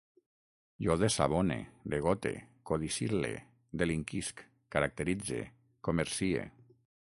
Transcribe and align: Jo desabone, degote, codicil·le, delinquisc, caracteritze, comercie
Jo 0.85 0.95
desabone, 1.01 1.57
degote, 1.93 2.31
codicil·le, 2.71 3.31
delinquisc, 3.83 4.43
caracteritze, 4.77 5.41
comercie 5.91 6.49